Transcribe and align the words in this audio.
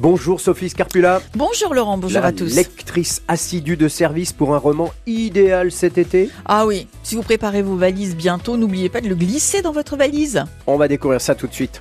Bonjour 0.00 0.40
Sophie 0.40 0.70
Scarpula. 0.70 1.22
Bonjour 1.36 1.72
Laurent, 1.72 1.96
bonjour 1.96 2.20
la 2.20 2.26
à 2.26 2.32
tous. 2.32 2.52
Lectrice 2.56 3.22
assidue 3.28 3.76
de 3.76 3.86
service 3.86 4.32
pour 4.32 4.52
un 4.52 4.58
roman 4.58 4.92
idéal 5.06 5.70
cet 5.70 5.98
été. 5.98 6.30
Ah 6.46 6.66
oui, 6.66 6.88
si 7.04 7.14
vous 7.14 7.22
préparez 7.22 7.62
vos 7.62 7.76
valises 7.76 8.16
bientôt, 8.16 8.56
n'oubliez 8.56 8.88
pas 8.88 9.00
de 9.00 9.08
le 9.08 9.14
glisser 9.14 9.62
dans 9.62 9.70
votre 9.70 9.96
valise. 9.96 10.46
On 10.66 10.78
va 10.78 10.88
découvrir 10.88 11.20
ça 11.20 11.36
tout 11.36 11.46
de 11.46 11.54
suite. 11.54 11.80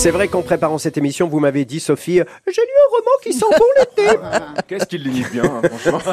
C'est 0.00 0.12
vrai 0.12 0.28
qu'en 0.28 0.40
préparant 0.40 0.78
cette 0.78 0.96
émission, 0.96 1.28
vous 1.28 1.40
m'avez 1.40 1.66
dit, 1.66 1.78
Sophie, 1.78 2.22
j'ai 2.46 2.62
lu 2.62 2.68
un 2.78 2.96
roman 2.96 3.10
qui 3.22 3.34
sent 3.34 3.44
bon 3.50 3.66
l'été. 3.78 4.18
Qu'est-ce 4.66 4.86
qu'il 4.86 5.02
limite 5.02 5.30
bien, 5.30 5.44
hein, 5.44 5.60
franchement. 5.62 6.00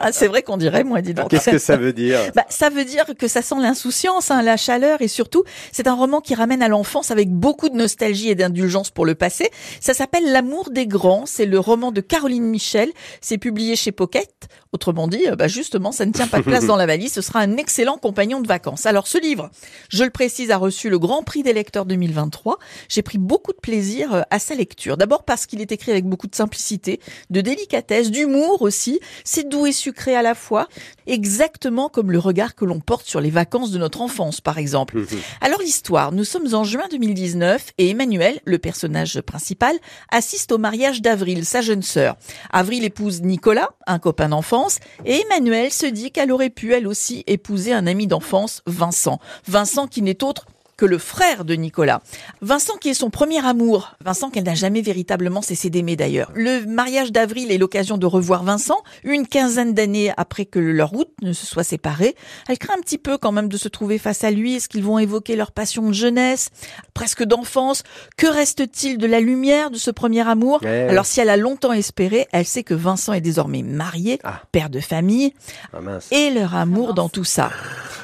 Ah, 0.00 0.12
c'est 0.12 0.28
vrai 0.28 0.42
qu'on 0.42 0.56
dirait, 0.56 0.84
moi, 0.84 1.02
dis 1.02 1.14
donc. 1.14 1.28
Qu'est-ce 1.28 1.50
que 1.50 1.58
ça 1.58 1.76
veut 1.76 1.92
dire? 1.92 2.20
Bah, 2.36 2.44
ça 2.48 2.70
veut 2.70 2.84
dire 2.84 3.04
que 3.18 3.26
ça 3.26 3.42
sent 3.42 3.56
l'insouciance, 3.60 4.30
hein, 4.30 4.42
la 4.42 4.56
chaleur 4.56 5.02
et 5.02 5.08
surtout, 5.08 5.42
c'est 5.72 5.88
un 5.88 5.94
roman 5.94 6.20
qui 6.20 6.36
ramène 6.36 6.62
à 6.62 6.68
l'enfance 6.68 7.10
avec 7.10 7.28
beaucoup 7.28 7.68
de 7.68 7.74
nostalgie 7.74 8.28
et 8.28 8.36
d'indulgence 8.36 8.90
pour 8.90 9.04
le 9.04 9.16
passé. 9.16 9.50
Ça 9.80 9.94
s'appelle 9.94 10.30
L'amour 10.30 10.70
des 10.70 10.86
grands. 10.86 11.26
C'est 11.26 11.46
le 11.46 11.58
roman 11.58 11.90
de 11.90 12.00
Caroline 12.00 12.44
Michel. 12.44 12.90
C'est 13.20 13.38
publié 13.38 13.74
chez 13.74 13.90
Pocket. 13.90 14.30
Autrement 14.72 15.08
dit, 15.08 15.26
euh, 15.26 15.34
bah, 15.34 15.48
justement, 15.48 15.90
ça 15.90 16.06
ne 16.06 16.12
tient 16.12 16.28
pas 16.28 16.38
de 16.38 16.44
place 16.44 16.66
dans 16.66 16.76
la 16.76 16.86
valise. 16.86 17.12
Ce 17.12 17.22
sera 17.22 17.40
un 17.40 17.56
excellent 17.56 17.96
compagnon 17.96 18.40
de 18.40 18.46
vacances. 18.46 18.86
Alors, 18.86 19.08
ce 19.08 19.18
livre, 19.18 19.50
je 19.88 20.04
le 20.04 20.10
précise, 20.10 20.52
a 20.52 20.56
reçu 20.56 20.88
le 20.90 20.98
Grand 20.98 21.22
Prix 21.24 21.42
des 21.42 21.52
lecteurs 21.52 21.86
2023. 21.86 22.58
J'ai 22.88 23.02
pris 23.08 23.16
beaucoup 23.16 23.54
de 23.54 23.58
plaisir 23.58 24.12
euh, 24.12 24.20
à 24.30 24.38
sa 24.38 24.54
lecture. 24.54 24.98
D'abord 24.98 25.24
parce 25.24 25.46
qu'il 25.46 25.62
est 25.62 25.72
écrit 25.72 25.92
avec 25.92 26.04
beaucoup 26.04 26.26
de 26.26 26.34
simplicité, 26.34 27.00
de 27.30 27.40
délicatesse, 27.40 28.10
d'humour 28.10 28.60
aussi. 28.60 29.00
C'est 29.24 29.48
doux 29.48 29.64
et 29.64 29.72
sucré 29.72 30.14
à 30.14 30.20
la 30.20 30.34
fois, 30.34 30.68
exactement 31.06 31.88
comme 31.88 32.12
le 32.12 32.18
regard 32.18 32.54
que 32.54 32.66
l'on 32.66 32.80
porte 32.80 33.06
sur 33.06 33.22
les 33.22 33.30
vacances 33.30 33.70
de 33.70 33.78
notre 33.78 34.02
enfance, 34.02 34.42
par 34.42 34.58
exemple. 34.58 35.02
Alors 35.40 35.62
l'histoire, 35.62 36.12
nous 36.12 36.24
sommes 36.24 36.54
en 36.54 36.64
juin 36.64 36.84
2019 36.90 37.72
et 37.78 37.88
Emmanuel, 37.88 38.40
le 38.44 38.58
personnage 38.58 39.22
principal, 39.22 39.74
assiste 40.10 40.52
au 40.52 40.58
mariage 40.58 41.00
d'Avril, 41.00 41.46
sa 41.46 41.62
jeune 41.62 41.82
sœur. 41.82 42.18
Avril 42.52 42.84
épouse 42.84 43.22
Nicolas, 43.22 43.70
un 43.86 43.98
copain 43.98 44.28
d'enfance, 44.28 44.80
et 45.06 45.22
Emmanuel 45.22 45.72
se 45.72 45.86
dit 45.86 46.10
qu'elle 46.10 46.30
aurait 46.30 46.50
pu 46.50 46.74
elle 46.74 46.86
aussi 46.86 47.24
épouser 47.26 47.72
un 47.72 47.86
ami 47.86 48.06
d'enfance, 48.06 48.60
Vincent. 48.66 49.18
Vincent 49.46 49.86
qui 49.86 50.02
n'est 50.02 50.22
autre 50.22 50.44
que 50.78 50.86
le 50.86 50.96
frère 50.96 51.44
de 51.44 51.54
Nicolas. 51.54 52.00
Vincent 52.40 52.76
qui 52.78 52.88
est 52.88 52.94
son 52.94 53.10
premier 53.10 53.44
amour. 53.44 53.96
Vincent 54.02 54.30
qu'elle 54.30 54.44
n'a 54.44 54.54
jamais 54.54 54.80
véritablement 54.80 55.42
cessé 55.42 55.68
d'aimer 55.68 55.96
d'ailleurs. 55.96 56.30
Le 56.34 56.64
mariage 56.66 57.12
d'Avril 57.12 57.50
est 57.52 57.58
l'occasion 57.58 57.98
de 57.98 58.06
revoir 58.06 58.44
Vincent, 58.44 58.78
une 59.02 59.26
quinzaine 59.26 59.74
d'années 59.74 60.12
après 60.16 60.46
que 60.46 60.60
leur 60.60 60.90
route 60.90 61.10
ne 61.20 61.32
se 61.32 61.44
soit 61.44 61.64
séparée. 61.64 62.14
Elle 62.48 62.58
craint 62.58 62.74
un 62.78 62.80
petit 62.80 62.96
peu 62.96 63.18
quand 63.18 63.32
même 63.32 63.48
de 63.48 63.56
se 63.56 63.68
trouver 63.68 63.98
face 63.98 64.22
à 64.24 64.30
lui. 64.30 64.54
Est-ce 64.54 64.68
qu'ils 64.68 64.84
vont 64.84 64.98
évoquer 65.00 65.34
leur 65.34 65.50
passion 65.50 65.88
de 65.88 65.92
jeunesse, 65.92 66.50
presque 66.94 67.24
d'enfance? 67.24 67.82
Que 68.16 68.28
reste-t-il 68.28 68.98
de 68.98 69.06
la 69.08 69.18
lumière 69.20 69.70
de 69.72 69.78
ce 69.78 69.90
premier 69.90 70.26
amour? 70.28 70.60
Alors 70.64 71.06
si 71.06 71.20
elle 71.20 71.30
a 71.30 71.36
longtemps 71.36 71.72
espéré, 71.72 72.28
elle 72.32 72.46
sait 72.46 72.62
que 72.62 72.74
Vincent 72.74 73.12
est 73.12 73.20
désormais 73.20 73.62
marié, 73.62 74.20
Ah. 74.22 74.42
père 74.52 74.70
de 74.70 74.78
famille, 74.78 75.34
Ah, 75.72 75.78
et 76.12 76.30
leur 76.30 76.54
amour 76.54 76.94
dans 76.94 77.08
tout 77.08 77.24
ça. 77.24 77.50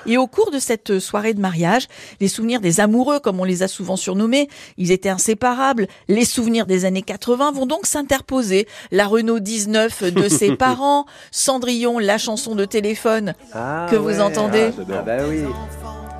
Et 0.06 0.16
au 0.16 0.26
cours 0.26 0.50
de 0.50 0.58
cette 0.58 0.98
soirée 0.98 1.34
de 1.34 1.40
mariage, 1.40 1.88
les 2.20 2.28
souvenirs 2.28 2.60
des 2.60 2.80
amoureux, 2.80 3.20
comme 3.20 3.40
on 3.40 3.44
les 3.44 3.62
a 3.62 3.68
souvent 3.68 3.96
surnommés, 3.96 4.48
ils 4.78 4.90
étaient 4.92 5.08
inséparables. 5.08 5.86
Les 6.08 6.24
souvenirs 6.24 6.66
des 6.66 6.84
années 6.84 7.02
80 7.02 7.52
vont 7.52 7.66
donc 7.66 7.86
s'interposer. 7.86 8.66
La 8.90 9.06
Renault 9.06 9.40
19 9.40 10.12
de 10.12 10.28
ses 10.28 10.56
parents, 10.56 11.06
Cendrillon, 11.30 11.98
la 11.98 12.18
chanson 12.18 12.54
de 12.54 12.64
téléphone, 12.64 13.34
Ah, 13.52 13.86
que 13.90 13.96
vous 13.96 14.20
entendez. 14.20 14.70
Ah, 14.78 14.82
ah, 14.98 15.02
bah 15.02 15.16
oui. 15.28 15.42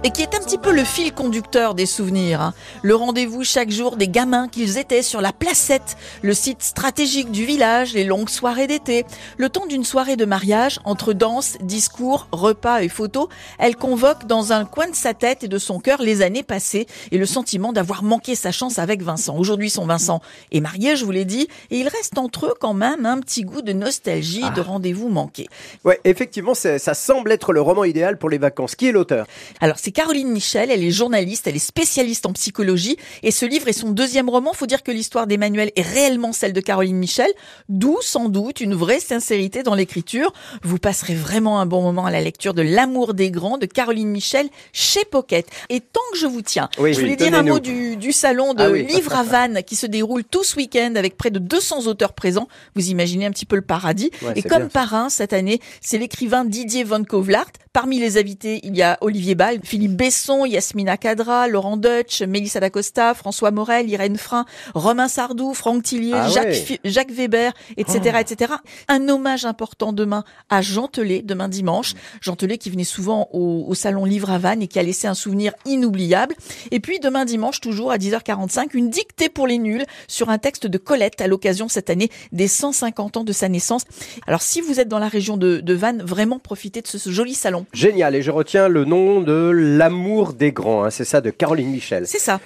Et 0.05 0.11
qui 0.11 0.21
est 0.21 0.35
un 0.35 0.41
petit 0.41 0.59
peu 0.59 0.71
le 0.71 0.85
fil 0.85 1.15
conducteur 1.15 1.75
des 1.75 1.87
souvenirs. 1.87 2.43
hein. 2.43 2.55
Le 2.83 2.95
rendez-vous 2.95 3.43
chaque 3.43 3.71
jour 3.71 3.97
des 3.97 4.07
gamins 4.07 4.49
qu'ils 4.49 4.77
étaient 4.77 5.03
sur 5.03 5.23
la 5.23 5.33
placette, 5.33 5.97
le 6.21 6.35
site 6.35 6.63
stratégique 6.63 7.31
du 7.31 7.47
village, 7.47 7.95
les 7.95 8.05
longues 8.05 8.29
soirées 8.29 8.67
d'été. 8.67 9.07
Le 9.39 9.49
temps 9.49 9.65
d'une 9.65 9.83
soirée 9.83 10.17
de 10.17 10.27
mariage, 10.27 10.79
entre 10.85 11.15
danse, 11.15 11.57
discours, 11.63 12.29
repas 12.33 12.83
et 12.83 12.91
photos, 12.91 13.29
elle 13.59 13.77
convoque 13.77 14.27
dans 14.27 14.53
un 14.53 14.67
coin 14.67 14.91
de 14.91 14.95
sa 14.95 15.15
tête 15.15 15.43
et 15.43 15.49
de 15.49 15.57
son 15.57 15.81
cœur 15.81 16.03
les 16.03 16.21
années 16.21 16.43
passées 16.43 16.87
et 17.11 17.17
le 17.17 17.25
sentiment 17.25 17.73
d'avoir 17.73 18.03
manqué 18.03 18.35
sa 18.35 18.53
chance 18.53 18.79
avec 18.79 19.01
Vincent. 19.01 19.39
Aujourd'hui, 19.39 19.71
son 19.71 19.87
Vincent 19.87 20.21
est 20.53 20.61
marié, 20.61 20.97
je 20.97 21.07
vous 21.07 21.13
l'ai 21.13 21.25
dit, 21.25 21.49
et 21.71 21.79
il 21.79 21.89
reste 21.89 22.19
entre 22.19 22.47
eux 22.47 22.55
quand 22.61 22.75
même 22.75 23.07
un 23.07 23.21
petit 23.21 23.43
goût 23.43 23.63
de 23.63 23.73
nostalgie, 23.73 24.45
de 24.55 24.61
rendez-vous 24.61 25.09
manqué. 25.09 25.49
Ouais, 25.83 25.99
effectivement, 26.05 26.53
ça 26.53 26.79
semble 26.93 27.33
être 27.33 27.55
le 27.55 27.63
roman 27.63 27.85
idéal 27.85 28.19
pour 28.19 28.29
les 28.29 28.39
vacances. 28.39 28.75
Qui 28.75 28.89
est 28.89 28.93
l'auteur? 28.93 29.27
Alors 29.63 29.79
c'est 29.79 29.94
Caroline 29.95 30.29
Michel, 30.29 30.73
elle 30.73 30.83
est 30.83 30.91
journaliste, 30.91 31.47
elle 31.47 31.55
est 31.55 31.61
spécialiste 31.61 32.27
en 32.27 32.33
psychologie 32.33 32.97
et 33.23 33.31
ce 33.31 33.47
livre 33.47 33.69
est 33.69 33.73
son 33.73 33.91
deuxième 33.91 34.29
roman. 34.29 34.53
Faut 34.53 34.67
dire 34.67 34.83
que 34.83 34.91
l'histoire 34.91 35.29
d'Emmanuel 35.29 35.71
est 35.77 35.83
réellement 35.83 36.33
celle 36.33 36.53
de 36.53 36.61
Caroline 36.61 36.97
Michel, 36.97 37.31
d'où 37.69 37.99
sans 38.03 38.29
doute 38.29 38.61
une 38.61 38.75
vraie 38.75 38.99
sincérité 38.99 39.63
dans 39.63 39.77
l'écriture. 39.77 40.33
Vous 40.65 40.79
passerez 40.79 41.15
vraiment 41.15 41.61
un 41.61 41.67
bon 41.67 41.81
moment 41.81 42.07
à 42.07 42.11
la 42.11 42.21
lecture 42.21 42.55
de 42.55 42.63
L'amour 42.63 43.15
des 43.15 43.31
grands 43.31 43.57
de 43.57 43.67
Caroline 43.67 44.09
Michel 44.09 44.49
chez 44.73 45.05
Pocket. 45.05 45.47
Et 45.71 45.79
tant 45.81 46.01
que 46.13 46.19
je 46.19 46.27
vous 46.27 46.43
tiens, 46.43 46.69
Oui, 46.79 46.93
je 46.93 46.99
oui, 46.99 47.05
voulais 47.05 47.17
dire 47.17 47.33
un 47.35 47.45
mot 47.45 47.61
du, 47.61 47.97
du 47.97 48.11
salon 48.11 48.53
de 48.53 48.63
Ah 48.65 48.71
oui. 48.71 48.85
Livre 48.87 49.15
à 49.15 49.23
Vannes 49.23 49.63
qui 49.65 49.77
se 49.77 49.87
déroule 49.87 50.25
tout 50.25 50.43
ce 50.43 50.57
week-end 50.57 50.95
avec 50.97 51.17
près 51.17 51.31
de 51.31 51.39
200 51.39 51.87
auteurs 51.87 52.15
présents. 52.15 52.49
Vous 52.75 52.91
imaginez 52.91 53.27
un 53.27 53.31
petit 53.31 53.47
peu 53.47 53.55
le 53.55 53.63
paradis. 53.63 54.11
Ouais, 54.23 54.33
et 54.35 54.43
comme 54.43 54.69
parrain 54.69 55.09
cette 55.09 55.33
année, 55.33 55.61
c'est 55.81 55.99
l'écrivain 55.99 56.45
Didier 56.45 56.83
Van 56.83 57.05
Kovlart. 57.05 57.47
Parmi 57.73 58.01
les 58.01 58.19
invités, 58.19 58.61
il 58.65 58.77
y 58.77 58.83
a 58.83 58.99
Olivier 59.01 59.35
Ball, 59.35 59.61
Philippe 59.75 59.97
Besson, 59.97 60.45
Yasmina 60.47 60.97
Kadra, 60.97 61.49
Laurent 61.49 61.77
Deutsch, 61.77 62.23
Mélissa 62.23 62.61
D'Acosta, 62.61 63.13
François 63.13 63.51
Morel, 63.51 63.91
Irène 63.91 64.17
Frein, 64.17 64.45
Romain 64.73 65.09
Sardou, 65.09 65.53
Franck 65.53 65.83
Tillier, 65.83 66.13
Ah 66.15 66.29
Jacques, 66.29 66.45
ouais. 66.45 66.53
Fi- 66.55 66.81
Jacques 66.85 67.11
Weber, 67.11 67.53
etc., 67.77 68.19
etc. 68.21 68.53
Un 68.87 69.09
hommage 69.09 69.45
important 69.45 69.93
demain 69.93 70.23
à 70.49 70.63
Jean 70.63 70.87
Telet, 70.87 71.23
demain 71.23 71.49
dimanche. 71.49 71.95
Jean 72.21 72.37
Telet 72.37 72.57
qui 72.57 72.71
venait 72.71 72.85
souvent 72.85 73.29
au, 73.33 73.65
au 73.67 73.75
salon 73.75 74.05
Livre 74.05 74.31
à 74.31 74.39
Vannes 74.39 74.63
et 74.63 74.69
qui 74.69 74.79
a 74.79 74.83
laissé 74.85 75.09
un 75.09 75.15
souvenir 75.15 75.53
inoubliable. 75.67 76.37
Et 76.71 76.79
puis 76.79 77.01
demain 77.01 77.25
dimanche, 77.25 77.61
toujours 77.61 77.91
à 77.91 77.97
10h45, 77.99 78.69
une 78.75 78.91
dictée 78.91 79.29
pour 79.29 79.49
les 79.49 79.59
nuls 79.59 79.85
sur 80.07 80.29
un 80.31 80.39
texte 80.39 80.69
de 80.69 80.79
Colette 80.79 81.21
à 81.21 81.27
l'occasion 81.27 81.67
cette 81.69 81.91
année 81.91 82.11
des 82.31 82.47
150 82.47 83.17
ans 83.17 83.25
de 83.25 83.33
sa 83.33 83.49
naissance. 83.49 83.83
Alors 84.29 84.43
si 84.43 84.61
vous 84.61 84.79
êtes 84.79 84.87
dans 84.87 85.01
la 85.01 85.09
région 85.09 85.37
de, 85.37 85.59
de 85.59 85.75
Vannes, 85.75 86.05
vraiment 86.07 86.39
profitez 86.39 86.81
de 86.81 86.87
ce, 86.87 86.97
ce 86.97 87.11
joli 87.11 87.35
salon. 87.35 87.67
Génial, 87.73 88.15
et 88.15 88.23
je 88.23 88.31
retiens 88.31 88.69
le 88.69 88.85
nom 88.85 89.21
de 89.21 89.51
L'amour 89.65 90.35
des 90.35 90.53
grands. 90.53 90.85
hein, 90.85 90.91
c'est 90.91 91.05
ça, 91.05 91.21
de 91.23 91.31
Caroline 91.31 91.71
Michel. 91.71 92.07
C'est 92.07 92.19
ça. 92.19 92.39